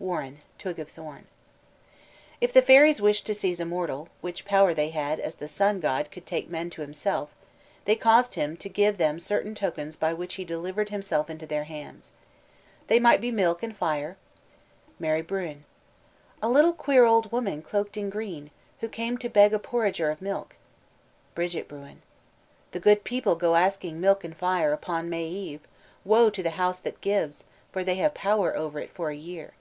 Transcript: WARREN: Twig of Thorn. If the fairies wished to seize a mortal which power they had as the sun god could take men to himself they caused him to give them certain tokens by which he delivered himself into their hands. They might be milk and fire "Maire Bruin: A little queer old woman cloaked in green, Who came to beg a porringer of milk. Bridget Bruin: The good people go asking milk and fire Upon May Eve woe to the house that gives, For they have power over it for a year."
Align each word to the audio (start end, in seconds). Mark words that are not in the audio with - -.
WARREN: 0.00 0.38
Twig 0.58 0.78
of 0.78 0.88
Thorn. 0.88 1.26
If 2.40 2.52
the 2.52 2.62
fairies 2.62 3.00
wished 3.02 3.26
to 3.26 3.34
seize 3.34 3.58
a 3.58 3.64
mortal 3.64 4.08
which 4.20 4.44
power 4.44 4.72
they 4.72 4.90
had 4.90 5.18
as 5.18 5.34
the 5.34 5.48
sun 5.48 5.80
god 5.80 6.12
could 6.12 6.24
take 6.24 6.48
men 6.48 6.70
to 6.70 6.82
himself 6.82 7.30
they 7.84 7.96
caused 7.96 8.34
him 8.34 8.56
to 8.58 8.68
give 8.68 8.96
them 8.96 9.18
certain 9.18 9.56
tokens 9.56 9.96
by 9.96 10.12
which 10.14 10.34
he 10.34 10.44
delivered 10.44 10.90
himself 10.90 11.28
into 11.28 11.46
their 11.48 11.64
hands. 11.64 12.12
They 12.86 13.00
might 13.00 13.20
be 13.20 13.32
milk 13.32 13.60
and 13.64 13.76
fire 13.76 14.16
"Maire 15.00 15.24
Bruin: 15.24 15.64
A 16.40 16.48
little 16.48 16.74
queer 16.74 17.04
old 17.04 17.32
woman 17.32 17.60
cloaked 17.60 17.96
in 17.96 18.08
green, 18.08 18.52
Who 18.78 18.88
came 18.88 19.18
to 19.18 19.28
beg 19.28 19.52
a 19.52 19.58
porringer 19.58 20.10
of 20.12 20.22
milk. 20.22 20.54
Bridget 21.34 21.66
Bruin: 21.66 22.02
The 22.70 22.78
good 22.80 23.02
people 23.02 23.34
go 23.34 23.56
asking 23.56 24.00
milk 24.00 24.22
and 24.22 24.36
fire 24.36 24.72
Upon 24.72 25.10
May 25.10 25.26
Eve 25.26 25.66
woe 26.04 26.30
to 26.30 26.42
the 26.42 26.50
house 26.50 26.78
that 26.82 27.00
gives, 27.00 27.46
For 27.72 27.82
they 27.82 27.96
have 27.96 28.14
power 28.14 28.56
over 28.56 28.78
it 28.78 28.90
for 28.90 29.10
a 29.10 29.16
year." 29.16 29.54